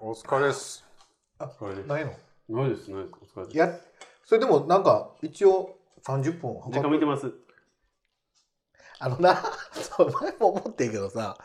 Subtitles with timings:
[0.00, 0.84] お疲れです。
[1.38, 2.12] あお疲れですないの？
[2.62, 3.14] ないですないです。
[3.36, 3.54] お疲れです。
[3.56, 3.78] いや
[4.24, 7.32] それでもなんか一応30分時間見てます。
[9.00, 9.36] あのな
[9.72, 11.36] そう前も思ってんけどさ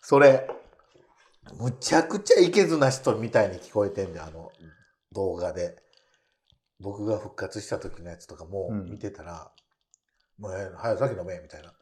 [0.00, 0.48] それ
[1.54, 4.52] むちゃくちゃいけずな人みたいに聞こえてんだよあの
[5.12, 5.80] 動画で。
[6.80, 9.52] 僕が復活した時のやつとかもうん見てたら
[10.36, 11.72] 「もうええ早先飲め」みたいな。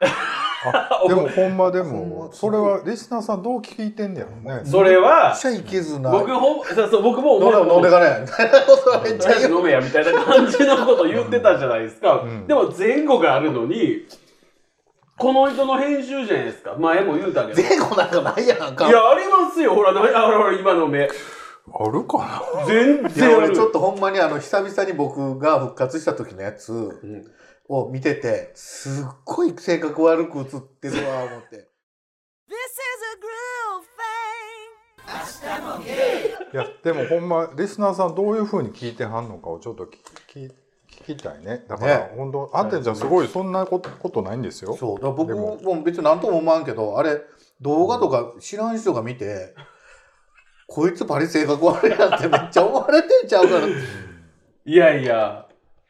[1.06, 4.62] でもほんまでもまそれはリスナーさんどう聞いてんねやろね。
[4.64, 6.10] それめっはちゃいけずな。
[6.10, 12.46] 僕ほんそうそう僕も飲んで飲んでかねみたいなことはめっちゃ飲めやみたいな感じのこと言ってたじゃないですか、うん。
[12.46, 14.06] でも前後があるのに
[15.16, 16.74] この人の編集じゃないですか。
[16.78, 17.60] 前も言うたけど。
[17.60, 18.88] い前後なんかないやんか。
[18.88, 19.74] やありますよ。
[19.74, 21.04] ほらなあほらほら今の目。
[21.04, 21.08] あ
[21.90, 22.66] るかな？
[22.66, 23.46] 全然ある。
[23.46, 26.72] 俺ちょっとほんまにあの久々に僕が復活した時のやつ。
[26.72, 27.24] うん
[27.68, 30.46] を見ててすっごい性格悪く映っ
[30.80, 31.68] てるわ思って。
[32.48, 33.84] This is a groove
[35.24, 36.52] thing.
[36.52, 39.90] いやでもほんまリスナーさんどういうふうに聞いてはんのかをちょっと聞
[40.48, 40.52] き
[41.04, 41.64] 聞きたいね。
[41.68, 44.76] だからね本当あってんちゃんすごいそんなことことないんですよ。
[44.76, 47.20] そうだから僕でもも別に何とも思わんけどあれ
[47.60, 49.54] 動画とか知らん人が見て、
[50.66, 55.46] こいつバリ性格悪いなってめっちゃ思われてんちゃうからいやいや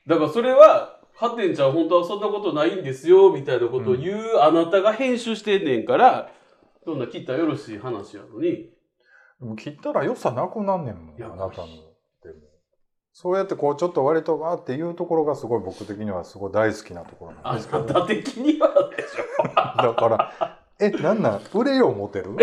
[0.06, 6.30] だからそれはハテンちゃん本当はそんなことないんですよみたいなことを言うあなたが編集してんねんから
[6.84, 8.70] そんな切ったらよろしい話やのに。
[9.40, 11.66] でも切ったら良さなくなんねんもんあなたの。
[11.66, 12.36] でも。
[13.12, 17.80] そうやってこうちょっと割とわーっていうところがすごい僕的にはすごい大好きなところなんあですけど。
[17.80, 19.42] なた的にはでしょ。
[19.82, 21.40] だから、え、なんなん？
[21.52, 22.26] 売れようモテる？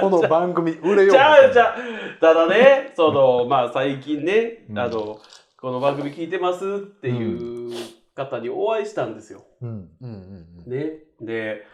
[0.00, 1.16] この番組売れよう。
[1.16, 4.78] ただねそのまあ最近ね、うん。
[4.78, 5.18] あの
[5.66, 7.72] この番組聞いてますっていう
[8.14, 9.40] 方にお会いしたんですよ。
[9.40, 9.68] テる。
[9.68, 9.90] うん。
[10.00, 11.66] うんうんうんね、で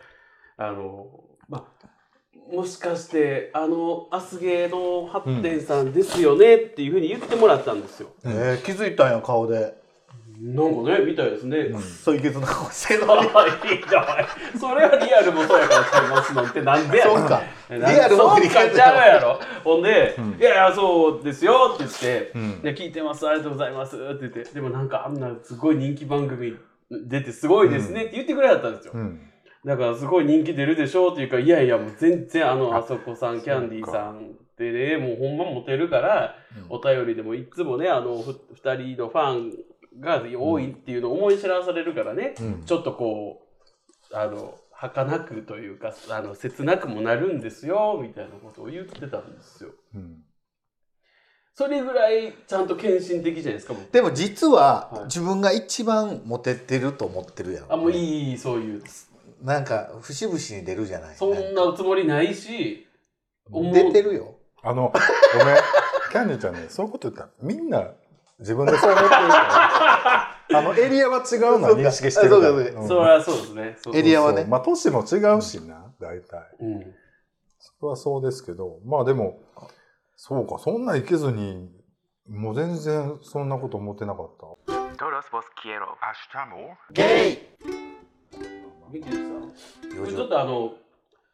[0.56, 1.08] あの
[1.46, 8.08] まあもしかしてあのアスゲーのハッテンさんですよねっていうふうに言ってもらったんですよ。
[8.24, 9.74] えー気づいたんや顔で
[10.40, 11.64] なんかねみたいですね。
[11.66, 13.26] くっそいけずな顔してるあのに
[13.76, 17.42] いいそれはリアルもそうやからちゃいますのってなんでやそうか
[17.74, 19.40] リリアルも振り返っちゃうやろ。
[19.64, 20.40] ほんで、うん。
[20.40, 22.62] いやいやそうですよって言って、うん。
[22.62, 26.56] で聞いてますありがとうございますって言ってでもなんかあんなすごい人気番組
[26.90, 29.20] 出てすごいですねって言ってくれはったんですよ、うん。
[29.64, 34.22] だからすごい人気出るでしょうっていうかいやいやもう全然あのああそこさんキャンディーさんっ
[34.56, 36.36] てねもうほんまモテるから、
[36.68, 38.30] お便りでもいつもねあのふ
[38.62, 39.52] 2人のファン
[40.00, 42.64] が多いっていうのを思い知らされるからね、うん。
[42.64, 43.46] ちょっとこ
[44.12, 44.54] うあの
[44.88, 49.70] 儚くというかあの切なくもなるんですよみたいなことを言ってたんですよ。
[49.94, 50.16] うん。
[51.54, 58.82] それぐらいちゃんと献身的じゃないですか僕でも実ははい自分が一番モテてると思ってるやん、あもういいそういう
[59.42, 62.86] なんか節々に出るじゃないそんなつもりないし
[63.50, 64.92] 出てるよあの、
[65.36, 65.56] ごめん。
[66.12, 67.90] キャンディーちゃんね、そういうこと言ったら、みんな
[68.38, 69.88] 自分でそう思ってるから。
[70.54, 72.52] あの、 エリアは違うのは認識してるから。
[72.52, 73.76] そうかそうそれはそうですね。
[73.78, 74.44] そうエリアはね。
[74.44, 76.56] まあ、都市も違うしな、大体。
[76.60, 76.94] うん。
[77.58, 79.40] それはそうですけど、まあでも、
[80.16, 81.70] そうか、そんないけずに、
[82.28, 84.46] もう全然そんなこと思ってなかった。
[84.96, 85.86] Todos vos quiero.
[86.92, 87.38] ゲイ。
[88.92, 89.18] びっくりし
[89.90, 90.74] たよちょっとあの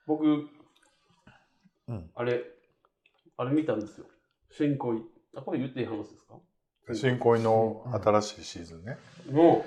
[0.07, 0.25] 僕、
[1.89, 2.11] うん。
[2.15, 2.43] あれ
[3.37, 4.07] あれ見たんですよ。
[4.51, 5.03] 新恋
[5.37, 6.35] あこれ言っていい話ですか？
[6.95, 8.99] 新恋の新しいシーズンね。
[9.31, 9.65] の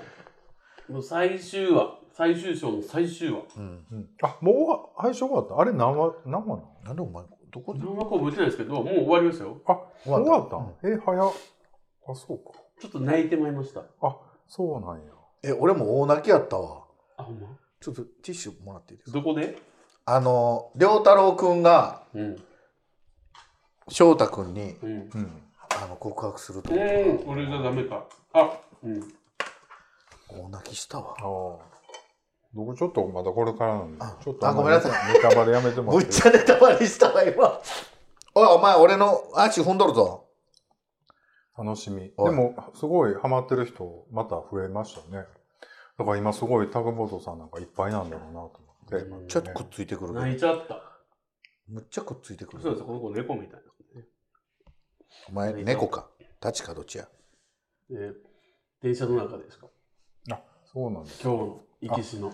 [0.88, 3.42] もう最終話最終章の最終話。
[3.56, 3.86] うん。
[3.90, 5.58] うん、あ、もう配信終わった？
[5.58, 6.62] あれ何話、何話なの？
[6.84, 7.80] なんでお前どこで？
[7.80, 9.62] 何話か覚えてないですけどもう終わりましたよ。
[9.66, 10.24] あ、終わった。
[10.24, 10.50] 終わっ
[10.82, 10.92] たん。
[10.92, 11.32] え、早っ。
[12.08, 12.58] あ、そうか。
[12.80, 13.80] ちょっと泣いてまいりました。
[13.80, 14.16] あ、
[14.46, 15.12] そうなんや。
[15.44, 16.84] え俺も大泣きやったわ。
[17.16, 17.48] あほんま？
[17.80, 19.18] ちょっとティッシュもらっていいですか？
[19.18, 19.58] どこで？
[20.04, 22.36] あの良太郎くんがうん。
[23.88, 24.90] 翔太くんにうん。
[24.90, 25.42] うん。
[25.80, 26.72] あの告白すると。
[26.72, 27.34] うこん。
[27.34, 28.04] 俺じゃダメか。
[28.32, 29.00] あうん。
[30.28, 31.14] 大泣きしたわ。
[31.18, 31.72] ああ。
[32.54, 34.04] 僕ちょっとまだこれからなんで。
[34.04, 35.14] あ、ちょっとあごめんなさい。
[35.14, 37.60] ネタバレやめてもらってむっちゃネタバレしたわ今。
[38.34, 40.28] おいお前俺の足踏んどるぞ。
[41.56, 42.12] 楽しみ。
[42.16, 45.24] でも、すごいハマってる人、また増えましたね。
[45.98, 48.96] だから今すごいタグボトさんなんかいっぱいなんだろうなと思って。
[48.96, 49.28] うん。
[49.28, 50.80] ちょっとくっついてくる泣いちゃった。
[51.68, 52.62] むっちゃくっついてくる。
[52.62, 52.84] そうです。
[52.84, 53.58] この子猫みたいな。
[53.58, 53.62] ね
[55.28, 56.08] お前猫か。
[56.44, 57.08] 立ちかどっちや。
[57.90, 58.12] で
[58.80, 59.66] 電車の中でしか？
[60.32, 61.22] あ、そうなんです。
[61.22, 62.32] 今日の行きしの、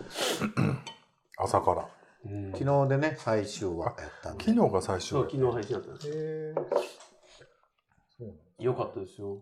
[1.36, 1.88] 朝から。
[2.24, 2.52] うん。
[2.52, 4.44] 昨日でね最終話やったんで。
[4.44, 6.08] 昨日が最終そう昨日配信だったんです。
[6.08, 6.54] へえ。
[6.54, 8.64] そうなんだ。
[8.64, 9.38] よかったですよ。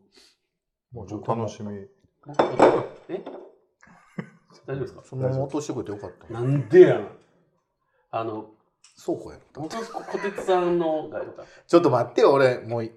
[0.92, 1.74] もうちょっと楽しみ。
[1.76, 1.88] え？
[4.66, 5.02] 大丈夫ですか？
[5.06, 6.32] そのまま落としてくれてよかった。
[6.34, 7.08] なんでやん
[8.10, 8.50] あの
[9.04, 11.42] 倉庫やろ本当小鉄さんのがよか。
[11.42, 12.58] っちょっと待ってよ俺。
[12.60, 12.90] もう言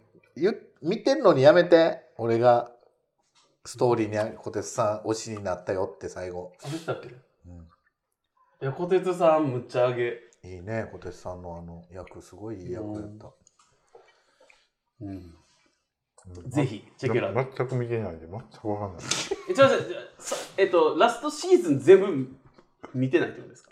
[0.82, 2.72] 見てんのにやめて俺が
[3.66, 6.68] ストーリーに小鉄さん推しになったよって最後、た。
[6.68, 7.08] あ、でしたっけ？
[7.08, 7.16] いう
[7.52, 7.68] ん
[8.62, 10.20] や、小鉄さんむっちゃ上げ。
[10.44, 13.32] いいね小鉄さんのあの役すごいいい役やった
[15.02, 15.34] うん。
[16.50, 17.34] ぜひ、チェックラ。
[17.34, 19.06] 全く見てないんで、全くわかんない。
[19.50, 19.76] え、ちょっと
[20.58, 22.28] えっと、ラストシーズン全部
[22.94, 23.72] 見てないってことですか？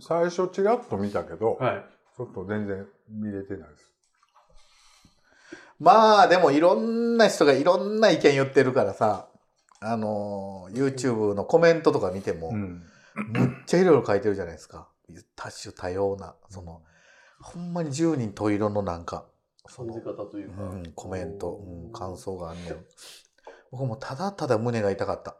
[0.00, 1.84] 最初ちらっと見たけど、はい。
[2.16, 3.92] ちょっと全然見れてないです。
[5.78, 9.28] まあでもいろんな人がいろんな意見言ってるからさ
[9.80, 12.82] あの YouTube のコメントとか見ても、うん。
[13.28, 14.88] むっちゃいろいろ書いてるじゃないですか。
[15.36, 16.82] 多種多様なその
[17.40, 19.24] ほんまに10人十色のなんか
[19.68, 20.62] その感じ方というか。
[20.62, 22.76] うん、コメント、うん、感想があんねん。
[23.70, 25.36] 僕もただただ胸が痛かった。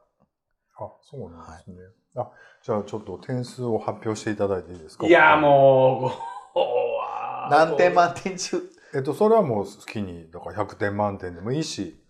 [0.78, 1.76] あ、そうなんですね。
[2.16, 2.30] あ、
[2.62, 5.06] じゃあちょっと点数を発表していただいていいですか？
[5.06, 6.12] いや、も
[6.54, 8.62] う、 何点満点中
[8.96, 12.02] えっと、それはもう好きに、だから100点満点でもいいし、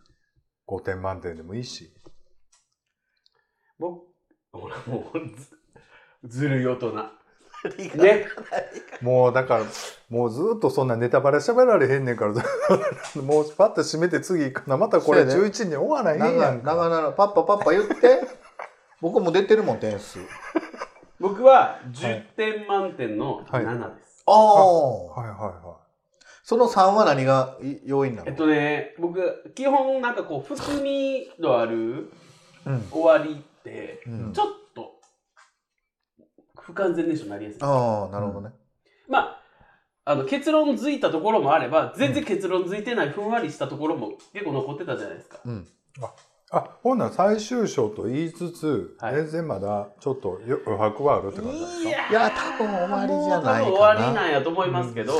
[0.68, 1.92] 5点満点でもいいし。
[3.76, 4.04] 僕、
[4.52, 5.36] ほら、もう
[6.22, 6.92] ず、ずるい大人。
[7.98, 8.28] ね。
[9.00, 9.64] もうだから、
[10.08, 12.34] もうずっとそんなネタバレ喋られへんねんから、
[13.20, 14.76] もうパッと閉めて次行くな。
[14.76, 16.74] またこれそうやね11に終わらへんや長んか。
[16.74, 18.20] 長々パッパパッパ言って
[19.00, 20.20] 僕も出てるもん点数
[21.18, 24.22] 僕は10点満点の7です。
[24.24, 25.85] ああはいはいは
[26.48, 32.08] その3は何がい要因なの、えっとね、僕、基本なんかこう、含みのある
[32.64, 34.92] うん終わりって、うんちょっと
[36.60, 37.58] 不完全燃焼になりやすい。
[37.62, 38.54] ああなるほどね、
[39.08, 39.42] まあ、
[40.04, 45.40] あの結論づいたところもあれば、全然結論づいてないふんわりしたところも結構残ってたじゃないですか。
[45.44, 45.66] うん、い。
[46.52, 51.88] あ、ほんなら最終章と言いつつ、はい全然まだちょっと余白はあるって感じですか？
[51.88, 55.12] いやいや多分終わりじゃないかな多分終わりなんやと思いますけど。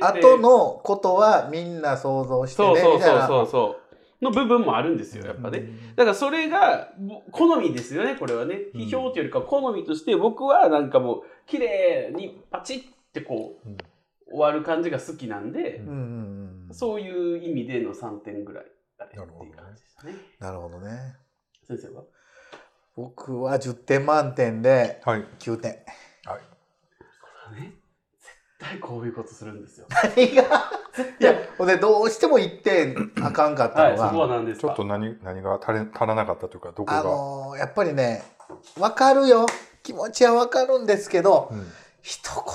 [0.00, 3.76] 後のことはみんな想像してそうそうそうねみたいなそうそ
[4.20, 4.24] う。
[4.24, 5.66] の部分もあるんですよ、やっぱね。
[5.96, 8.56] だからそれがぼ好みですよね、これはね。
[8.74, 13.76] うん批評というよりか好みとして、僕はなんかもう、綺麗にパチッってこう、うん
[14.32, 15.94] 終わる感じが好きなんで、うんうん
[16.68, 18.64] うんそういう意味での3点ぐらい
[18.96, 20.14] だねっていう感じでしたね。
[20.38, 21.16] なるほどね
[21.66, 22.04] 先生は？
[22.94, 25.24] 僕は10点満点ではい。
[25.40, 25.84] 9点はい。
[28.60, 29.86] 対こういうことするんですよ。
[29.90, 30.42] 何が？
[31.20, 37.04] いやほんでどうしても1点あかんかったはい、のが、そこは何ですかちょっと何、何が足れ足らなかったというか、どこあが。
[37.04, 38.22] のーやっぱりね
[38.76, 39.46] 分かるよ
[39.82, 41.66] 気持ちは分かるんですけど、うん。
[42.02, 42.52] 一言言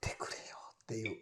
[0.00, 0.42] てくれよ
[0.82, 1.16] っていう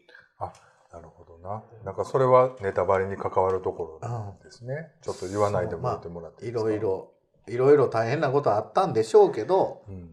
[0.93, 1.63] なるほどな。
[1.85, 4.93] なんかそれはネタバレに関わるところなんですね。
[5.03, 6.69] ちょっと言わないでもらってもらっていいいですか？
[6.71, 6.81] ろい。
[6.81, 7.11] ろ
[7.47, 10.11] いろいろ大変なことあったんでしょうけどうん。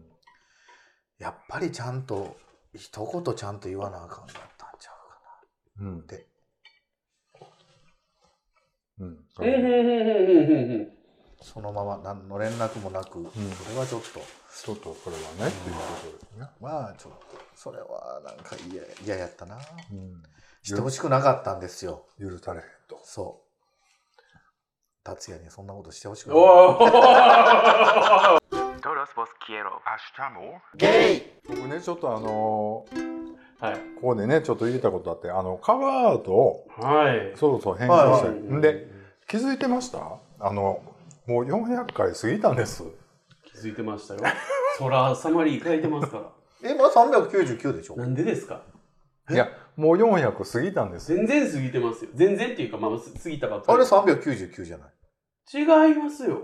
[1.18, 2.36] やっぱりちゃんと
[2.74, 5.40] 一言ちゃんと言わなあかんかったんちゃうか
[5.80, 6.06] うん。
[6.06, 6.26] で
[9.00, 9.06] うん。
[9.06, 10.10] うんうんうんうん
[10.50, 10.98] うんうん
[11.38, 15.80] なそのまま何の連絡もなく、それはちょっとちょっとそれはね、っていうこ
[16.18, 16.48] とですね。
[16.60, 17.18] まあちょっと
[17.54, 20.22] それはなんか嫌嫌やったなうん。
[20.62, 23.00] してほしくなかったんですよ許されへんと。
[23.04, 24.22] そう
[25.04, 26.34] 達也にそんなことしてほしくうん。
[26.34, 28.37] なかっおー Todos
[29.18, 29.80] vos quiero.
[30.76, 33.28] ゲイ僕ね、ちょっとあのー
[33.60, 33.74] はい。
[34.00, 37.32] ここでね、ちょっと言いたことあって、あの、カバーアートをはい。
[37.36, 38.86] そろそろ編はい集はいして、んで、
[39.26, 39.98] 気づいてました？
[40.38, 40.80] あの、
[41.26, 42.84] もう400回過ぎたんです。
[43.44, 44.20] 気づいてましたよ。
[44.78, 46.18] そら、サマリー書いてますか
[46.62, 46.70] ら。
[46.70, 48.62] 今399でしょなんでですか？
[49.30, 51.12] いや、もう400過ぎたんです。
[51.12, 52.10] 全然過ぎてますよ。
[52.14, 53.74] 全然っていうか、まあ、す過ぎたばっかり。
[53.74, 54.90] あれ399じゃない？
[55.52, 56.42] 違いますよ。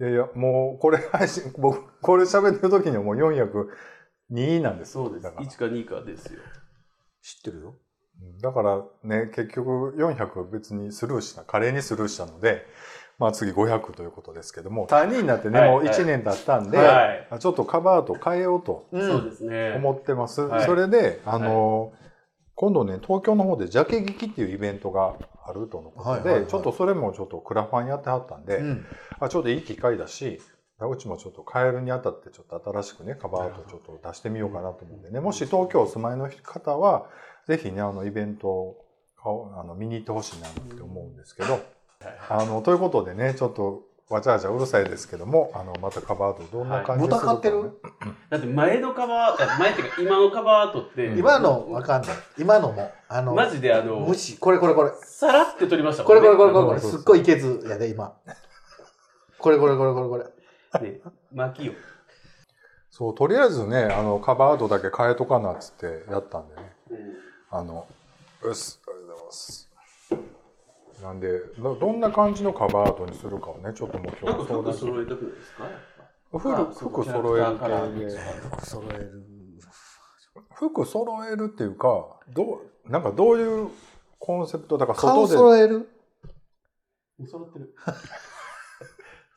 [0.00, 4.92] いやいや、もうこれ配信、 僕、これ喋ってる時にはもう402なんです。
[4.92, 5.22] そうです。
[5.22, 6.40] だから1か2かですよ。
[7.22, 7.74] 知ってるよ
[8.22, 12.64] うんだからね、結局400別にスルーした、華麗にスルーしたので、
[13.18, 19.74] まあ次500ということですけども、3人になってね、はいもう1年経ったんで、はいあちょっとカバーアート変えようとそうですね。
[19.76, 20.42] 思ってます。
[20.42, 21.92] はいそれで、あの、
[22.54, 25.14] 今度ね、東京の方でジャケ劇っていうイベントが
[25.48, 28.86] あるとのことで、ちょっとそれもちょっとクラファンやってはったんで、うん。
[29.20, 30.40] あちょうどいい機会だし、
[30.80, 37.06] うちもちょっと変えるにあたってちょっと新しくね、カバーアートちょっと出してみようかなと思うんでね、もし東京お住まいの方は、
[37.46, 38.84] ぜひね、あのイベントを
[39.20, 41.60] 顔あの見に行ってほしいなって思うんですけど、
[42.28, 47.80] あの、ということでね、ちょっとわちゃわちゃうるさいですけども、あの、またカバーアートどんな感じするか、ね豚飼ってる？
[48.30, 52.16] だって前のカバー、あ前っていうか今のカバーアートって、今のわかんない。
[52.38, 54.92] 今のもあのマジであの、虫これこれこれ。
[55.02, 56.28] さらって撮りましたもこれんね。
[56.28, 56.66] これこれこれ。
[56.68, 58.14] これすっごいいけずやで今。
[59.38, 60.80] これこれこれこれこれ。
[60.80, 61.00] ね、
[61.32, 61.74] 巻きよ。
[62.90, 66.72] そうとりあえずねあのカバードだけ変えとかなっつってやったんでね。
[67.50, 67.86] あの
[68.42, 69.67] うっすありがとうございます
[71.02, 75.64] なんでどどんな感じのカバードにするかをねちょっともうなんか服今日相談して揃えたくないですか？
[75.64, 75.72] やっ
[76.32, 76.38] ぱ。
[76.38, 79.24] 服服揃える服揃える。
[80.54, 83.68] 服揃えるっていうかどうなんかどういう
[84.18, 85.36] コンセプトだから顔外で。
[85.36, 85.88] 揃える？
[87.26, 87.74] 揃ってる。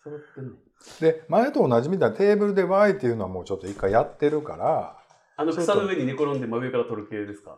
[0.03, 0.55] 揃ってんね
[0.99, 4.97] で前と同じみたいなテーブルでワイっていうのはもうちょっと一回やってるから。
[5.37, 7.57] あの草の上に寝転んで真上から撮る系ですか？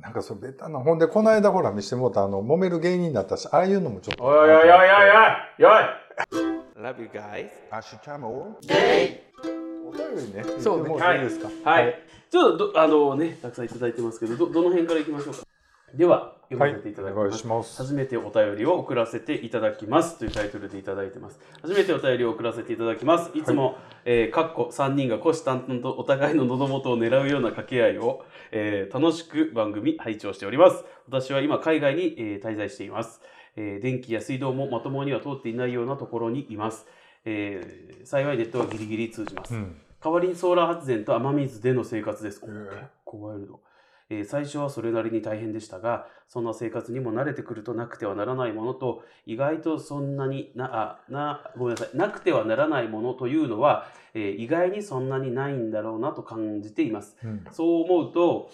[0.00, 4.24] なんかそれベタなほんでこの間ほら見してもらったあの揉める芸人になったしああいうのもちょっと。
[4.24, 4.70] おいおいおいおいおい
[5.64, 5.84] おい。
[6.78, 7.48] Love you guys.
[7.70, 10.44] アシュチャムお便りね。
[10.60, 10.88] そうね。
[10.88, 11.48] もらっていいですか？
[11.70, 11.94] はい。
[12.30, 15.45] ちょっとど、あのね、たくさんいただいてますけど、ど、どの辺からいきましょうか？
[15.96, 17.38] では、読ませていただきお願います。
[17.38, 21.40] します初めてお便りを送らせていただきますというタイトルでいただいてます。
[21.62, 23.30] 初めてお便りを送らせていただきます。
[23.36, 30.84] いつも、えー、かっこ3人が虎視眈々とお互いの喉元を狙うような掛け合いを、えー楽しく番組拝聴しております。
[31.08, 33.22] 私は今海外に、えー滞在しています、
[33.56, 36.86] えー電気や水道もまともには通っていないようなところにいます。
[37.24, 39.54] えー幸いネットはギリギリ通じます。
[39.54, 42.40] うん代わりにソーラー発電と雨水での生活です。
[42.44, 42.68] お結
[43.04, 43.60] 構ワイルド。
[44.08, 57.16] えー最初はそれなりに大変でしたが、そんな生活にも慣れてくるとなくてはならないものと、意外とそんなにな、あ、な、ごめんなさい、なくてはならないものというのは、えー意外にそんなにないんだろうなと感じています。
[57.24, 58.50] うんそう思うと、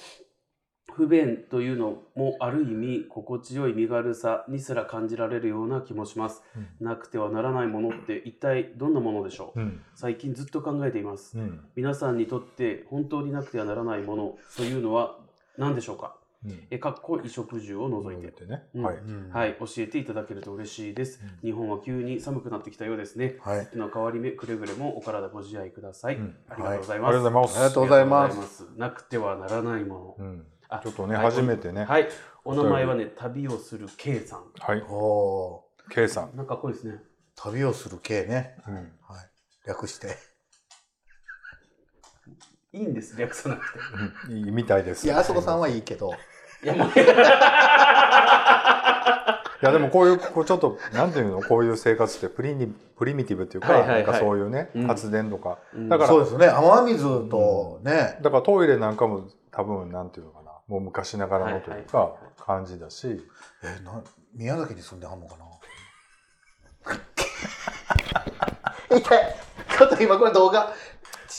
[0.95, 6.43] 不便というのもある意味心地よい身軽さにすら感じられるような気もします。
[6.81, 9.61] なくてはならないものって一体どんなものでしょう？
[9.61, 11.39] うん最近ずっと考えています。
[11.39, 15.17] うん皆さんにとって本当になくてはならないものというのは
[15.59, 16.17] 何でしょうか？
[16.45, 16.67] うん。
[16.71, 18.33] え、かっこ衣食住を除いて。
[18.33, 18.85] てねうん。
[18.85, 18.97] はい。
[19.31, 21.21] はい、教えていただけると嬉しいです。
[21.43, 23.37] 日本は急に寒くなってきたようですね。
[23.41, 23.67] はい。
[23.67, 26.17] 時の変わり目、くれぐれもお体ご自愛ください。
[26.17, 26.37] うん。
[26.49, 27.17] ありがとうございあます。
[27.19, 27.61] りがとうござい。
[27.61, 28.25] ありがとうございます。
[28.25, 28.67] ありがとうございます。
[28.77, 30.27] なくてはならないもの。
[30.27, 30.47] うん。
[30.69, 31.25] あちょっとねはい。
[31.27, 31.85] 初めてね。
[31.85, 32.09] はい、
[32.45, 34.45] お名前はね、旅をする K さん。
[34.59, 34.83] はい。
[34.89, 36.37] おお K さん。
[36.37, 37.01] なんかかっこいいですね。
[37.37, 38.57] 旅をする系ね。
[38.67, 38.75] うん。
[38.75, 38.87] はい。
[39.69, 40.17] 略して
[42.73, 43.79] いいんです、略さなくて。
[44.31, 44.39] うん。
[44.39, 46.13] いいみたいですいやあそこさんはいいけど。
[46.63, 46.91] いや、もう、い
[49.65, 54.05] やでもこういうこうちょっとなんていうのこういう生活ってプリニプリミティブっていうか、はいはいはい。
[54.05, 54.87] なんかそういうね、うん。
[54.87, 55.59] 発電とか。
[55.75, 55.89] うん。
[55.89, 56.47] だからそうですね。
[56.49, 60.53] 雨水とね、だからトイレなんかも多分なんていうのかな。
[60.67, 62.33] もう昔ながらのというかはいはいはい。
[62.47, 63.21] 感じだし、
[63.63, 64.03] えな
[64.35, 65.45] 宮崎に住んではんのかな？
[68.99, 69.37] 痛い。
[69.79, 70.73] ちょっと今これ動画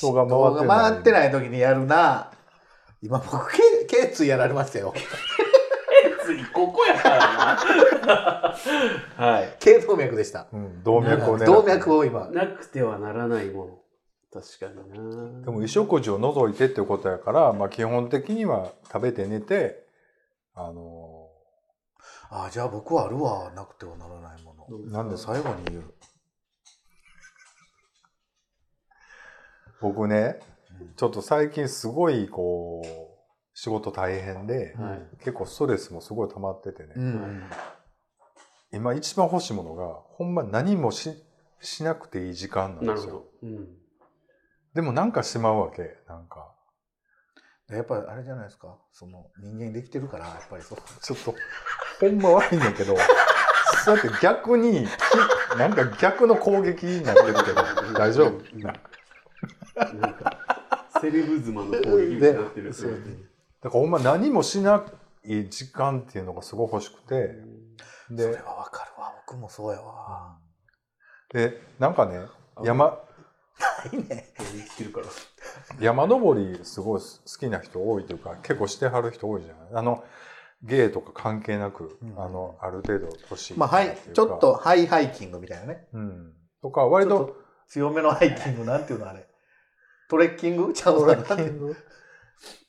[0.02, 2.32] 動画動回ってない画回ってない時にやるな。
[3.02, 4.94] 今僕け頸椎やられましたよ。
[6.26, 8.56] 次、ここやからな。
[9.18, 9.56] はい。
[9.60, 10.48] 頸動脈でした。
[10.54, 11.46] うん、動脈をね。
[11.46, 12.30] 動脈を今。
[12.30, 14.42] なくてはならないもの。
[14.42, 15.42] 確かにな。
[15.42, 19.86] でも衣食住を除いてっていうことやから、まあ、基本的には食べて寝て
[20.56, 21.28] あの
[22.32, 23.52] あじゃあ僕はあるわ。
[23.56, 24.92] なくてはならないもの。
[24.92, 25.84] なんです最後に言う？
[29.84, 30.40] 僕ね
[30.96, 32.88] ちょっと最近すごいこう
[33.54, 35.02] 仕事大変で、はい。
[35.20, 37.44] 結構ストレスもすごい溜まっててね、うん。
[38.72, 41.12] 今一番欲しいものがほんま何もし
[41.62, 43.12] しなくていい時間なんですよ。
[43.12, 43.26] なるほど。
[43.44, 43.68] うん。
[44.74, 46.50] でもなんかしまうわけなんか。
[47.70, 48.78] やっぱりあれじゃないですか？
[48.92, 50.80] その人間できてるからやっぱりそう。
[51.02, 51.36] ちょっと
[52.00, 52.96] ほんま悪いんだけど
[53.86, 58.42] そうやって逆にきなんか逆の攻撃になってるけど大丈夫？
[59.76, 60.38] なんか、
[61.02, 62.74] セレブ妻の攻撃になってる。
[62.74, 62.92] そう。
[62.92, 63.06] だか
[63.64, 64.84] らほんま何もしな
[65.26, 67.36] い時間っていうのがすごい欲しくて。
[68.08, 69.14] それではわかるわ。
[69.26, 70.38] 僕もそうやわ。
[71.34, 72.20] でなんかね
[72.64, 73.00] 山
[73.92, 74.34] いいね。
[74.38, 75.08] 生きてるから。
[75.80, 77.08] 山登りすごい好
[77.40, 79.80] きな人多いというか結構してはる人多いじゃない？
[79.80, 80.04] あの
[80.62, 82.22] ゲイとか関係なく、うん。
[82.22, 85.88] あのある程度年まあはいちょっとハイハイキングみたいなね。
[85.94, 87.38] うん、とか割と
[87.68, 89.26] 強めのハイキングなんていうのあれ
[90.14, 90.74] トレッキング？
[90.74, 91.76] ちゃッキング。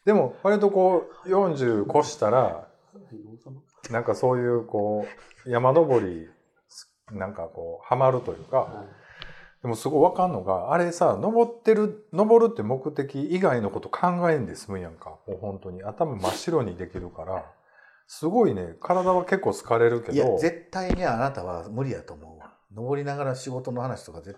[0.07, 2.69] でも割とこう40越したら
[3.91, 5.07] なんかそういうこ
[5.47, 6.27] う山登り
[7.13, 8.87] なんかこうハマるというか
[9.61, 15.11] でもすごい分かんのがあれさ登ってる登るって目的以外のこと考えんで済むやんか。
[15.29, 15.83] もう本当に。
[15.83, 17.45] 頭真っ白にできるから。
[18.07, 18.75] すごいね。
[18.81, 22.55] 体は結構疲れるけいやど絶対にあなたは無理やと思うわ。
[22.75, 24.35] 登りながら仕事の話とかぜ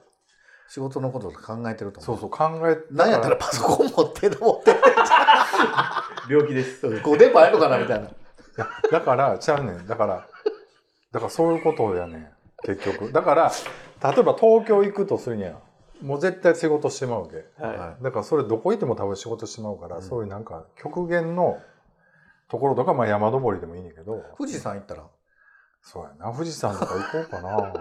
[0.68, 4.74] 仕事のこと考えてると思そううそう考えなんやったらパソコン持って登って。
[6.28, 7.00] 病気です。
[7.02, 8.10] こう電波あるのかなみたいな。
[8.90, 9.86] だからちゃうねん。
[9.86, 10.26] だから
[11.12, 12.28] だからそういうことやねん。
[12.64, 13.12] 結局。
[13.12, 13.52] だから
[14.02, 15.56] 例えば東京行くとするにゃ
[16.02, 17.36] もう絶対仕事してまうわけ。
[17.62, 20.02] はだからそれどこ行っても多分仕事してまうから、うん。
[20.02, 21.60] そういうなんか極限の
[22.48, 25.04] ところとか、まあ山登りでもいいねんけど、富士山行ったら？
[25.82, 27.72] そうやな、富士山とか行こうかな。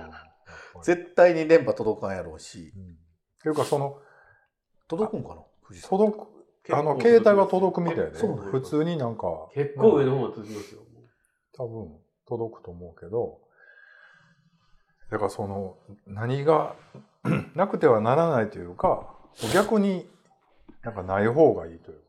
[0.83, 2.73] 絶対に電波届かんやろうし。
[2.75, 2.83] うん。
[2.83, 2.87] っ
[3.43, 3.99] ていうかその、
[4.87, 5.41] 届くんかな？
[5.67, 6.17] 富士山届
[6.63, 9.55] く、あの、携帯が届くみたいで、そうなんや普通になんか、い。
[9.55, 10.81] 結構上の方まで届きますよ。
[11.57, 13.39] 多分届くと思うけど、
[15.11, 15.77] だからその、
[16.07, 16.75] 何が
[17.55, 19.15] なくてはならないというか、
[19.53, 20.09] 逆に
[20.81, 22.03] なんかない方がいいというか、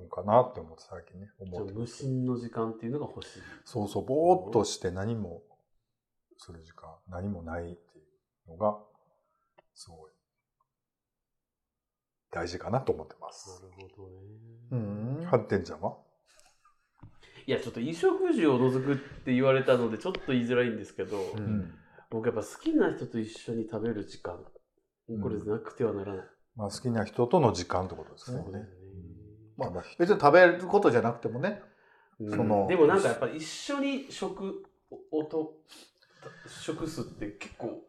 [0.00, 3.40] うん、かなって思って最近ね、じゃあ思って無心の時間っていうのが欲しい。
[3.64, 5.42] そうそう、ぼーっとして何も
[6.40, 8.02] する時間、何もないってい
[8.48, 8.78] うのが、
[9.74, 10.10] すごい、
[12.30, 13.62] 大事かなと思ってます。
[13.62, 14.18] なるほどね。
[14.72, 14.76] う
[15.22, 15.96] ん発展ちゃんは？
[17.46, 21.74] いや、ちょっと衣食住を除くって言われたので、ちょっと言いづらいんですけど、うん
[22.10, 24.36] 僕やっぱ好きな人と一緒に食べる時間、
[25.22, 26.26] これなくてはならない。
[26.56, 28.42] まあ好きな人との時間ってことですね。
[28.42, 28.66] そうねね
[29.56, 31.62] まあ別に食べることじゃなくてもね
[32.18, 34.64] うんそのでもなんかやっぱり一緒に食
[35.12, 35.54] をと
[36.48, 37.82] 食すって結構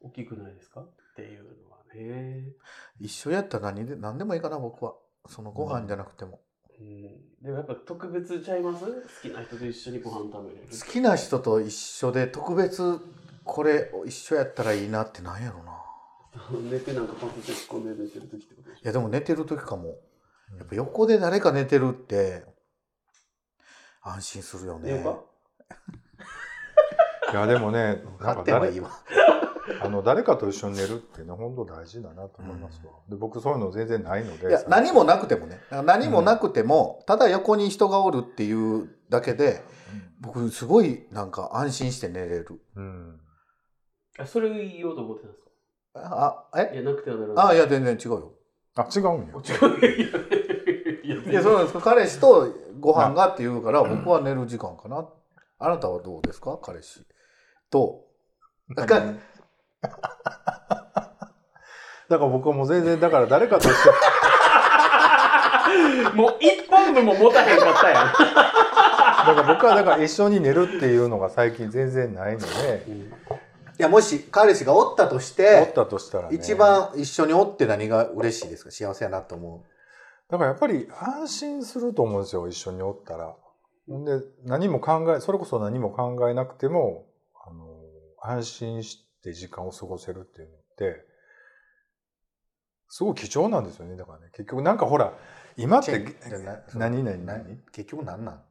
[0.00, 0.80] 大きくないですか？
[0.82, 2.52] っていうのはね。
[3.00, 4.94] 一緒やったら何で何でもいいかな僕は。
[5.28, 6.40] そのご飯じゃなくても、
[6.78, 7.02] うん、
[7.42, 8.84] でもやっぱ特別ちゃいます？
[8.84, 8.90] 好
[9.22, 10.68] きな人と一緒にご飯食べれる。
[10.70, 13.00] 好きな人と一緒で特別
[13.44, 15.72] これ一緒やったらいいなってなんやろな。
[16.70, 19.98] 寝てなんかパンツ突っ込んで寝てる時ってこといやでも寝てる時かも。
[20.58, 22.44] やっぱ横で誰か寝てるって
[24.00, 24.78] 安心するよょ。
[24.78, 25.02] ね
[27.32, 28.70] いやでもね、なんか誰
[29.82, 32.92] あの誰かと一緒に寝るっていうのは本当大事だなと思いますわ。
[33.08, 34.48] で僕そういうの全然ないので。
[34.48, 39.62] いや何もなくてもね何もなくても、ただ横に人がおるっていうだけで
[40.20, 43.20] 僕すごいなんか安心して寝れるうん。
[44.18, 45.50] あそれ言おうと思ってたんですか？
[46.54, 46.74] あえ？
[46.74, 47.46] いや、なくてはならない。
[47.48, 48.32] あいや全然違うよ
[48.76, 49.34] あ違うんや。
[49.44, 49.78] 違う。
[51.04, 52.48] いや、いやいやそうなんですか彼氏と
[52.80, 55.06] ご飯がって言うから僕は寝る時間かな
[55.58, 57.04] あなたはどうですか彼氏
[57.70, 58.04] と
[58.76, 59.04] だか ら
[62.08, 63.92] だから僕はもう全然だから誰かと一緒
[66.14, 68.12] もう一本分も持たへんかったやん。
[69.26, 72.84] だから僕はだから一緒に寝るっていうのが最近全然ないので、
[73.78, 76.36] いやもし彼氏がおったとしおてったとしたらね。
[76.36, 78.70] 一番一緒におって何が嬉しいですか？
[78.70, 79.64] 幸せやなと思
[80.30, 83.34] だからやっぱり安心すると思うんですよ一緒におったら。
[83.88, 87.05] で何も考えそれこそ何も考えなくても
[88.26, 91.04] 安心して時間を過ごせるっていうのって
[92.88, 93.96] すごい貴重なんですよね。
[93.96, 95.12] だからね結局なんかほら
[95.56, 95.84] 今っう。
[95.86, 96.14] て
[96.74, 97.16] 何々？
[97.24, 98.42] な何結局何なん？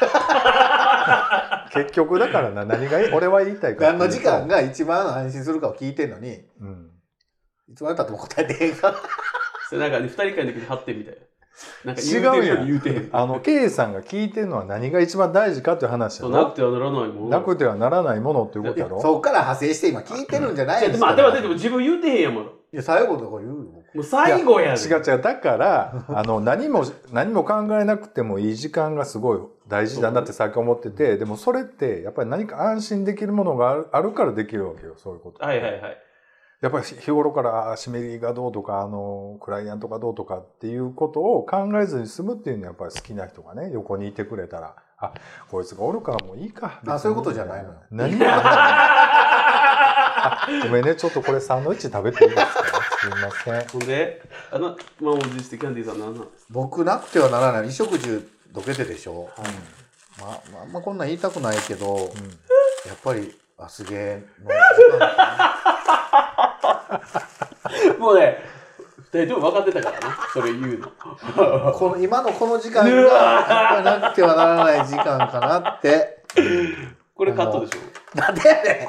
[1.72, 6.90] 結局だからな何が俺は言いたいか何の時間が一番安心するかを聞いてんのにうん。
[7.68, 8.94] いつまでたっても答えてへんか。
[9.68, 11.18] それなんかね、二人会の時に貼ってみたい
[11.84, 11.92] な。
[11.92, 13.08] なんか違う言うてるやんより言うてへん。
[13.12, 17.30] あの K さんが聞いてるのは何が一番大事かっていう話やなくてはならないもん。
[17.30, 22.44] なくてはならないものっていうことやろそっから派生して今聞いてるんじゃないいやですかでも、でも、でも自分言うてへんやもん。
[22.44, 24.80] もいや最後とか言うよう最後やで。
[24.80, 35.98] 違う違うだから あの何も何も考えなくてもいい時間がすごい大事だなってさっき思っててでもそれってやっぱり何か安心できるものがあるあるからできるわけよそういうことはいはいはい。
[36.60, 45.14] やっぱり日頃からあ締め切りがどうとかあのクライアントがどうとかっていうことを考えずに済むっていうのはやっぱり好きな人がね横にいてくれたらあ
[45.50, 47.70] こいつがおるからもういいかあそういうことじゃないの？
[47.70, 48.26] よ何も
[50.22, 50.96] あごめんね。
[50.96, 52.52] ちょっとこれサンドイッチ食べていいですか？
[53.00, 53.68] すいません。
[53.68, 54.20] ほんで、
[54.52, 56.44] あの、満を持してキャンディーさん何なんです。
[56.44, 59.30] か僕なくてはならない衣食住どけてでしょ、
[60.20, 62.12] まあ、まああんまこんなん言いたくないけど、
[62.86, 64.50] やっぱりアスゲーの。
[64.76, 66.09] 時間か
[67.98, 68.38] もうね、
[69.12, 71.64] 二人とも分かってたからな、それ言うの。
[71.64, 76.24] なこの今のこの時間がやっぱりなくてはならない時間かなって。
[77.14, 77.70] これカットでし
[78.14, 78.88] なんでやね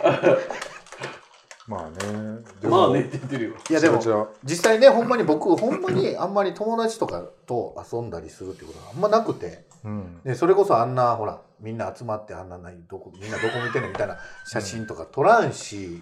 [1.68, 2.44] まあね。
[2.64, 2.70] ょ。
[2.70, 3.52] まあねって言ってるよ。
[3.52, 4.00] んいやでも
[4.44, 9.66] 実際ねほんまに僕ほんまにあんまり友達とかと遊んだりするってことがあんまなくて。
[9.84, 10.22] うん。
[10.24, 16.02] でそれこそあんなほらみんな集まってあんな何どこみんなどこ見てんのみたいな写真とか撮らんし、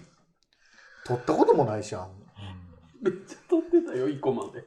[1.10, 2.10] 撮ったこともないしあん
[3.02, 4.62] めっちゃ撮ってたよ、一個まで。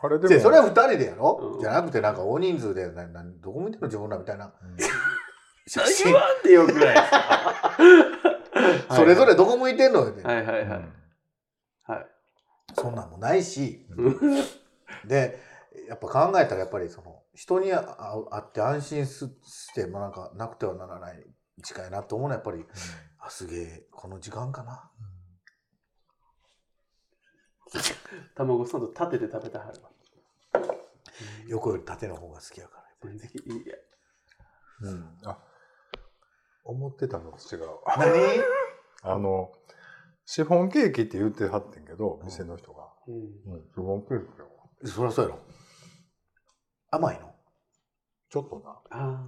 [0.00, 0.28] あれでも。
[0.28, 1.60] でそれは二人でやろ、うん。
[1.60, 4.52] じゃなくてなんか大人数でななどこ見てんの自分らみたいな。
[5.66, 6.06] 写真。
[6.06, 6.96] 言わんでよくない。
[8.90, 10.08] それぞれどこ向いてんの？
[10.08, 10.36] って、はい。
[10.36, 10.62] はいはい。
[10.62, 10.92] うん。
[11.84, 12.06] はい。
[12.74, 13.86] そんなんもないし。
[13.90, 14.18] うん。
[15.06, 15.38] で
[15.88, 21.26] やっぱ考えたらやっぱりその人に会う会って安心すして、まあ、なんかなくてはならない
[21.58, 22.64] 時間やなと思うのはやっぱり
[23.18, 24.90] あすげえこの時間かな
[28.34, 29.90] 卵サンド立てて食べたはるわ。
[31.46, 32.84] 横より縦の方が好きやから。
[33.10, 33.76] 全然いや
[34.82, 35.18] うん。
[35.24, 35.38] あ、
[36.64, 37.68] 思ってたのと違う。
[37.96, 38.42] 何？
[39.02, 39.52] あの、
[40.24, 42.92] シフォンケーキって言ってはってんけど、店の人が。
[43.06, 44.48] うんうん、シフォンケーキよ。
[44.84, 45.40] そりゃそうやろ。
[46.90, 47.34] 甘いの？
[48.30, 48.82] ちょっとな。
[48.90, 49.26] あ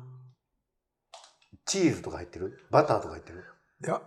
[1.64, 2.66] チーズとか入ってる？
[2.70, 3.44] バターとか入ってる？
[3.85, 4.00] いや、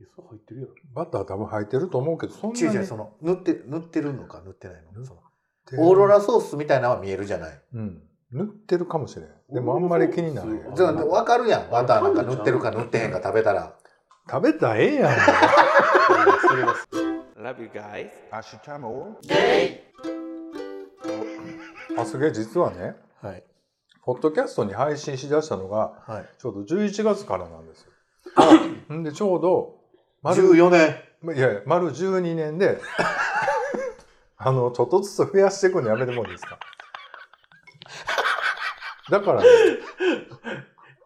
[0.00, 0.02] あ。
[0.02, 0.72] いやそう入ってるやろ。
[0.94, 2.58] バター多分入ってると思うけど、そんなに。
[2.58, 5.20] チーズやその塗って塗ってるのか塗ってないのその
[5.70, 7.60] でオーロラソースみたいなのは見えるじゃない。
[7.74, 8.02] うん。
[8.32, 9.28] 塗ってるかもしれん。
[9.52, 10.60] でもあんまり気にならない。
[10.74, 11.70] じゃあ分かるやん。
[11.70, 13.74] バターなんか塗ってるか塗ってへんか食べたら。
[14.28, 15.16] 食べたらええやん。
[16.48, 16.74] それは
[17.38, 18.10] Love you guys.
[21.98, 23.44] あすげえ実はね、はい。
[24.04, 26.24] ポッドキャストに配信しだしたのが、はい。
[26.38, 27.92] ちょうど11月からなんですよ。
[28.94, 29.75] んで、ちょうど、
[30.26, 30.96] 丸、14年。
[31.36, 32.80] いやいや、丸12年で、
[34.36, 36.58] あの、ちょっとずつ増やしていくのやめてもいいですか？
[39.10, 39.48] だからね、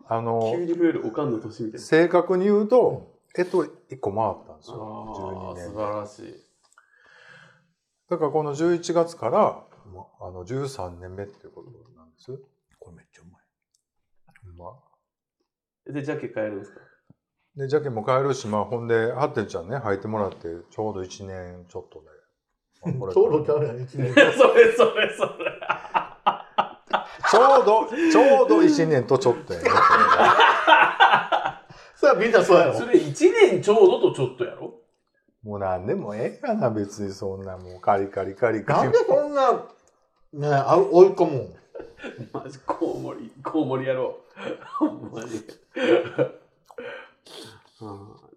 [0.07, 1.87] あの急、に増えるおかんの年みたいな。
[1.87, 5.15] 正確に言うと、えっと、1個回ったんですあよ。
[5.17, 5.75] 12あ、素年。
[5.75, 6.35] 晴らしい。
[8.09, 9.65] だからこの11月から、
[10.21, 12.33] あの、13年目っていうことなんです。
[12.79, 13.43] これめっちゃうまい。
[14.57, 14.71] ま
[15.89, 16.81] あ、で、ジャケ買えるんですか？
[17.57, 22.07] で、ジャケも買えるし、まあ、ほんで、ハッテンちゃんね、履いてもらって、ちょうど1年ちょっとで。
[22.83, 24.15] まあこれ ちょうどちゃうやん、1年。
[24.39, 25.61] それそれそれ。
[27.31, 29.71] ちょうど、ちょうど1年とちょっとやね。
[31.95, 32.75] さあみんなそうやろ。
[32.75, 34.75] それ1年ちょうどとちょっとやろ？
[35.43, 38.83] もうなんでもええやな、別にそんなもうカリカリカリカリ。
[38.85, 39.53] なんでそんな、
[40.33, 41.55] ね、あ追い込むん？
[42.33, 44.65] マジコウモリ、コウモリやろう。
[44.79, 45.29] ほんまに。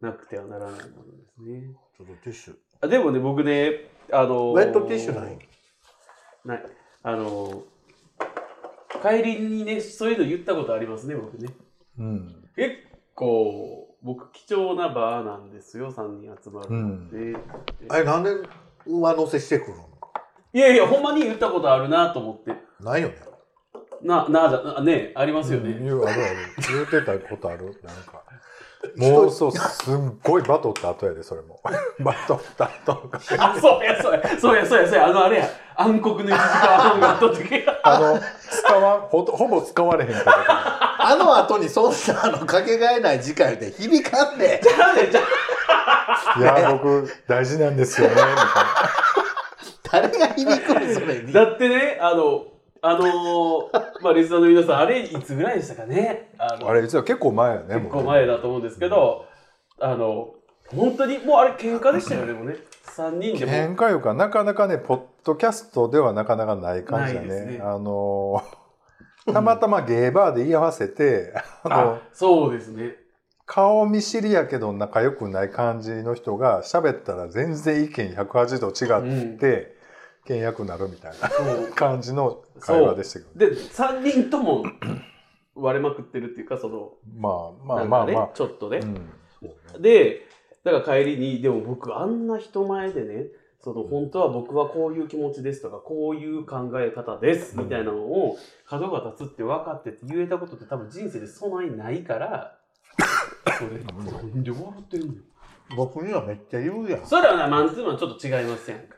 [0.01, 1.73] なくてはならないものですね。
[1.97, 2.55] ちょっとティッシュ。
[2.81, 5.37] あでもね、僕ね、あのウェットティッシュない？
[6.45, 6.63] ない。
[7.03, 7.63] あの
[9.01, 11.53] 帰りにね、そういうの言ったことありますね、僕ね。
[11.99, 12.49] うん。
[12.55, 12.75] 結
[13.15, 17.37] 構、僕、貴重なバーなんですよ、3人集まるので。
[17.89, 18.31] あれなんで
[18.85, 19.89] 上乗せしてくるの？
[20.53, 22.53] いやいや、ほんまに言ったことあるなと思って。
[22.79, 23.15] ないよね。
[24.03, 25.77] な、なあじゃ、なね、ありますよね。
[25.79, 26.35] 言うあるある。
[26.69, 28.23] 言うてたことあるなんか。
[28.97, 31.59] もうそう、すっごいバトった後やで、それも。
[31.99, 33.09] バトった後。
[33.37, 37.65] あ、そうや、そうや、そうや、そうや、そうや、あの、あれや、暗黒の1時間半があった時。
[37.83, 41.05] あの、使わん、ほとほぼ使われへんかった。
[41.05, 45.21] あの後にそんなあのかけがえない時間で響かんねじゃあね、じゃ
[46.53, 50.09] あいや、僕、大事なんですよね、みたいな。
[50.09, 51.33] 誰が響くのそれに。
[51.33, 52.45] だってね、あの、
[52.85, 56.33] あのーまあ、リスナーの皆さん、あれ、いつぐらいでしたかね？
[56.37, 59.25] あのあれ、実は結構前やね、結構前だと思うんですけど、
[59.79, 60.33] あの、
[60.67, 62.57] 本当に、もうあれ、喧嘩でしたよね、でもね。
[62.87, 63.51] 3人でも。
[63.53, 67.45] 喧嘩いうか、なかなかね、ポッドキャストではなかなかない感じだね。
[67.45, 72.97] ねあのー、たまたまゲーバーで居合わせて、あのあ、そうですね。
[73.45, 79.73] 顔見知りやけど仲良くない感じの人が喋ったら全然意見180度違って、
[80.25, 81.29] 倹約になるみたいな。
[81.75, 83.51] 感じの会話でしたけど。
[83.51, 84.63] で、3人とも
[85.55, 88.29] 割れまくってるっていうか、その、まあまあまあまあ。
[88.33, 88.79] ちょっとね。
[88.79, 89.01] うんね
[89.79, 90.21] で、
[90.63, 93.27] だから帰りに、でも僕あんな人前でね、
[93.59, 102.57] その本当は僕はこういう気持ちですとか、こういう考え方ですみたいなのを角が立つって分かってて言えたことって多分人生でそんなにないから、
[103.57, 105.13] それ、なんで笑ってるの
[105.77, 107.05] 僕にはめっちゃ言うやん。
[107.05, 108.97] それはな、マンツーマンちょっと違いますやんか？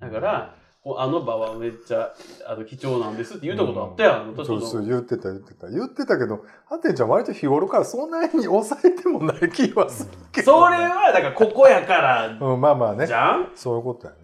[0.00, 2.14] だから、こうあの場はめっちゃ
[2.46, 4.34] あの貴重なんですって言ったことあったやん。
[4.34, 4.88] 私そうそうの。
[4.88, 5.68] 言ってた言ってた。
[5.68, 13.06] 言ってたけどハテンちゃん割と日頃からそんなに抑えてもない気はするけど、それは、だからここやから、うん、まあまあね。
[13.06, 13.52] じゃん？
[13.54, 14.18] そういうことやね。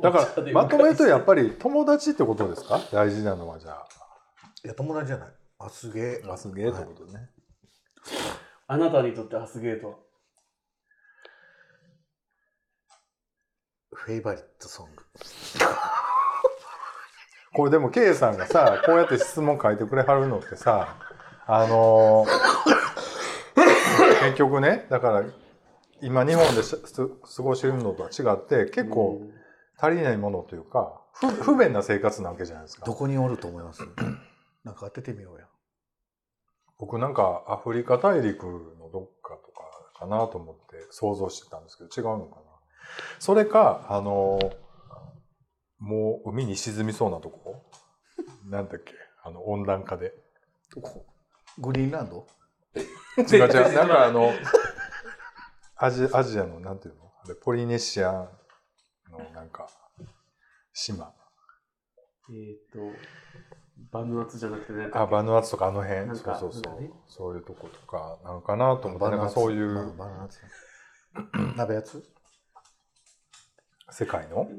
[0.00, 2.80] だからまとめるとやっぱり友達ってことですか？
[2.92, 3.88] 大事なのはじゃあ。
[4.64, 5.28] いや、友達じゃない。
[5.58, 6.22] あ、すげえ。
[6.30, 7.28] あすげえってことね、
[8.68, 9.94] あなたにとってアスゲートは
[13.94, 15.02] フェイバリットソング。
[17.54, 20.96] これでも K さんがさこうやって質問書いてくれはるのってさ
[21.46, 22.28] あのー
[24.24, 25.24] 結局ねだから
[26.00, 26.62] 今日本で
[27.36, 29.20] 過ごしてるのとは違って結構
[29.78, 33.82] 足りないものというか不不便な生活なわけじゃないですかどこにおると思います？
[34.64, 35.46] なんか当ててみようや。
[36.78, 42.43] 僕なんかアフリカ大陸のどっかとかかなと思って想像してたんですけど違うのかな？
[43.18, 44.38] それかあの
[45.78, 47.70] もう海に沈みそうなとこ？
[48.48, 48.92] なんだっけ？
[49.22, 50.12] あの温暖化で。
[50.74, 51.06] どこ？
[51.58, 52.26] グリーンランド？
[53.18, 53.74] 違う違う。
[53.74, 54.32] なんかあの
[55.76, 57.00] アジアジアのなんていうの？
[57.26, 58.28] でポリネシア
[59.10, 59.68] のなんか
[60.72, 61.12] 島。
[62.30, 62.78] えっ、と、
[63.92, 64.88] バヌアツじゃなくてね。
[64.94, 66.06] あバヌアツとかあの辺？
[66.16, 66.62] そうそうそう、
[67.06, 69.08] そういうとことかなのかなと思って。
[69.10, 69.94] なんかそういう
[71.56, 72.02] 鍋やつ？
[73.94, 74.48] 世界の？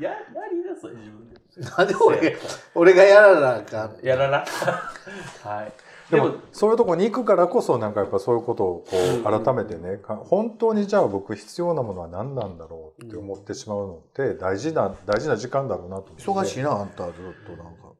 [0.00, 0.16] や、や
[0.50, 1.40] りなさい、自分で。
[1.76, 2.36] なんで俺
[2.74, 3.96] 俺がやらなあかん？
[4.02, 4.44] やらな。
[5.44, 5.72] はい。
[6.10, 17.14] でもそういうとこに行くからこそなんかやっぱそういうことをこうんう改めてねか本当にじゃあ僕必要なものは何なんだろうって思ってしまうのって大事な大事な時間だろうなと思って忙しいなあんたずっ
[17.46, 17.94] となんかやっ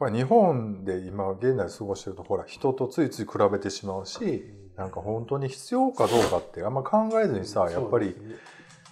[0.00, 8.14] ぱり日本で今現代過ごしてるとほら人とついつい比べてしまうしなんか本当に必要かどうかってあんま考えずにさやっぱり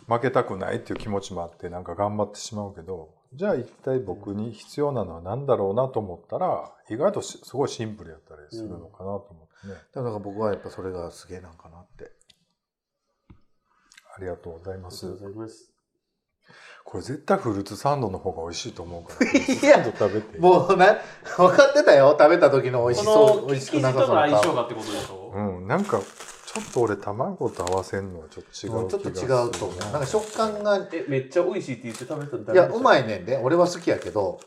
[0.09, 12.13] 負けたくないっていう気持ちもあってなんか頑張ってしまうけどじゃあ一体僕に必要なのは何だろうなと思ったら意外としすごいシンプルやったりするのかなと思ってね、だから僕はやっぱそれがすげえなんかなって。
[14.17, 15.74] ありがとうございありがますとうございます。
[16.85, 19.31] これ絶対フルーツサンドの方が美味しいと思うから。
[19.31, 20.39] いやフルーツサンド食べて。
[20.39, 20.87] もうね
[21.37, 25.33] 分かってたよ食べた時の美味しそう美味しくなさそうとの相性ながってことでしょ？
[25.35, 29.79] うんなんかちょっと俺卵と合わせるのはちょっと違うもうちょっと違うと思う。
[29.81, 33.03] なんか食感がえ、めっちゃ美味しいって言って食べたんだいやうまい。
[33.03, 33.39] いねんで。
[33.39, 34.39] 俺は好きやけど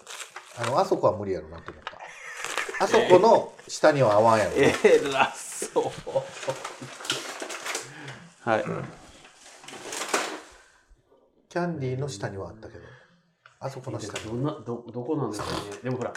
[0.57, 1.97] あのあそこは無理やろなと思った。
[2.85, 4.73] あそこの下には合わんやろ、 え
[5.11, 5.83] らそう。
[8.49, 8.63] はい。
[11.57, 12.83] キャンディーの下にはあったけど。
[13.59, 14.25] あそこの下に。
[14.25, 15.53] どんなどどこなんですかね。
[15.83, 16.13] でもほら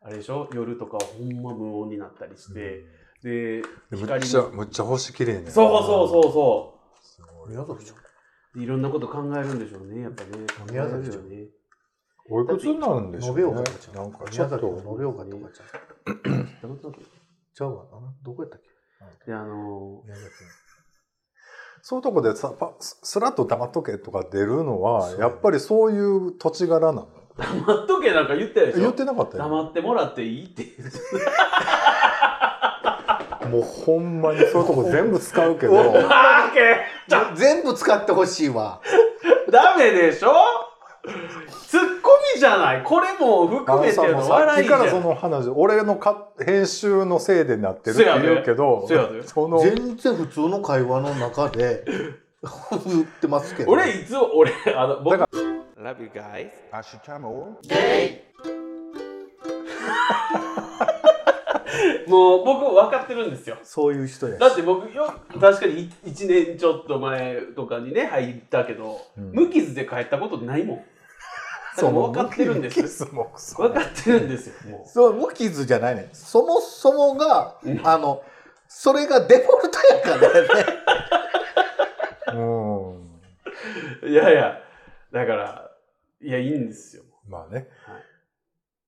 [0.00, 0.48] あれでしょ？
[0.54, 2.86] 夜とかはほんま無音になったりして、
[3.22, 5.50] でむっ光ちゃのむっちゃ星綺麗ね。
[5.50, 7.06] そうそうそうそう。
[7.06, 7.96] すごい宮崎じゃん。
[7.98, 10.30] ういろんなこと考えるんでしょうねやっぱね。
[10.70, 11.50] 宮崎考えるよね
[12.30, 13.42] おいくつになるんでしょうね。
[13.42, 13.94] 延岡ちゃう。
[13.96, 16.12] なんかちょ宮崎っとの延岡とかちゃう。
[16.62, 16.98] どういうこと？
[17.54, 17.84] ちゃうわ。
[18.00, 19.30] などこやったっけ？
[19.30, 20.30] であの宮崎
[21.84, 27.08] そういうとこでさパススラッと黙っとけとか出るのはやっぱりそういう土地柄なの？
[27.36, 28.80] 黙っとけなんか言ってたでしょ？
[28.82, 29.44] 言ってなかったよ。
[29.44, 30.96] 黙ってもらっていいって言って
[33.48, 35.72] もうほんまにそういうとこ全部使うけど。
[37.34, 38.80] 全部使ってほしいわ。
[39.50, 40.32] ダメでしょ？
[42.42, 42.82] じゃない。
[42.82, 44.80] これも含めての笑いじゃん。
[44.80, 48.88] きからその話俺のか編集のせいでなってるって言うけど
[49.24, 51.84] その全然普通の会話の中で
[52.84, 53.70] 言ってますけど。
[53.70, 56.50] 俺いつも俺あの僕 Love you guys.
[62.08, 63.56] もう僕分かってるんですよ。
[63.62, 69.30] そういう人やだって僕よ確かに1年ちょっと前とかにね入ったけど、うん。
[69.32, 70.84] 無傷で帰ったことないもん
[71.76, 72.82] だからもう分かってるんです。
[72.82, 76.10] キスもクソ分かってるんですよもそう無傷じゃないね。
[76.12, 78.22] そもそもがうんあの
[78.68, 80.48] それがデフォルトやからね。
[82.34, 83.02] うん。
[84.02, 84.58] ういやいや
[85.12, 85.70] だから
[86.20, 87.04] いやいいんですよ。
[87.28, 88.11] まあね、はい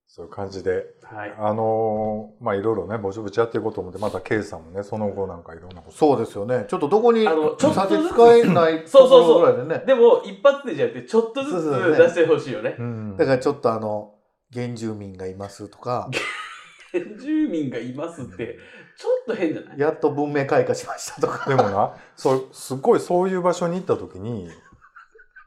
[0.07, 1.35] そういう感じではい。
[1.37, 5.97] あのーまあいろいろねぼちぼちやっていこうと思ってまた K さんもねその後なんかいろんなこと。
[5.97, 6.65] そうですよね。
[6.69, 9.27] ちょっとどこにあのちょっと差ずつし支えない そうそうそう。
[9.27, 9.83] ところぐらいでね。
[9.85, 12.75] でも一発でじゃなくてちょっとずつ出してほしいよね。
[12.79, 13.17] うん。
[13.17, 14.13] だからちょっとあの
[14.53, 16.09] 原住民がいますとか。
[16.91, 18.57] 原住民がいますって
[18.97, 19.79] ちょっと変じゃない？
[19.79, 21.49] やっと文明開化しましたとか。
[21.49, 24.49] でもなそうすっごいそういう場所に行った時に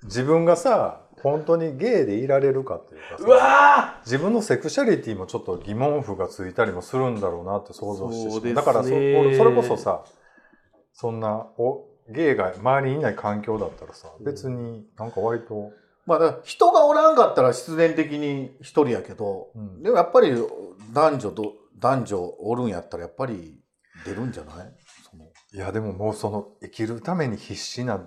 [0.03, 8.33] 自分がさ本当にゲイでいられるかっていうかさうわ自分のセクシャリティもちょっと疑問符がついたりもするんだろうなって想像してしまう。
[8.33, 8.55] そうですね。
[8.55, 10.05] だからそ俺それこそさ
[10.93, 15.73] そんなおゲイが周りにいない環境だったらさ別になんか割と、
[16.07, 19.83] まあ人がおらんかったら必然的に一人やけど、うん。
[19.83, 20.33] でもやっぱり
[20.93, 23.61] 男女と男女おるんやったらやっぱり
[24.07, 24.75] 出るんじゃない？
[25.55, 28.07] いやでももうその生きるために必死な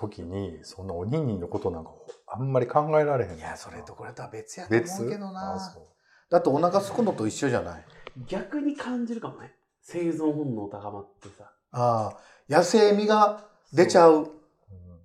[0.00, 1.90] 時にそんなおにんにんのことなんか
[2.26, 5.56] あんまり考えられへんいやそれとこれとは別やと思別うけどな。
[5.56, 5.82] あそう。
[6.30, 7.84] だってお腹すくのと一緒じゃない。
[8.26, 9.54] 逆に感じるかもね。
[9.82, 11.52] 生存本能高まってさ。
[11.72, 14.30] ああ野生味が出ちゃう。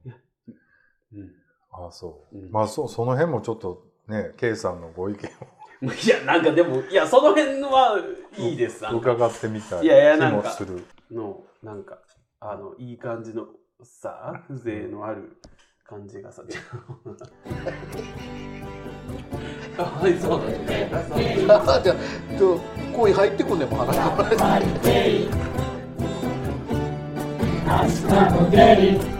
[0.05, 1.19] うん。
[1.19, 1.31] うん。
[1.71, 2.51] あそう、うん。
[2.51, 5.29] まあそうその辺もちょっとね K さんのご意見
[5.91, 7.99] いやなんかでもいやその辺は
[8.37, 8.85] いいです。
[8.89, 10.85] 伺ってみたいいやいや気なんかもする。
[11.11, 11.99] のなんか
[12.39, 13.47] あのいい感じの
[13.83, 15.37] さ風情のある
[15.83, 16.43] 感じがさ
[19.77, 20.89] かわいそうだね
[21.49, 21.95] あじゃあ
[22.37, 22.59] ちょ
[22.95, 25.55] 声入ってくんねんもん話してもらえ
[27.65, 29.14] Hasta Spaghetti.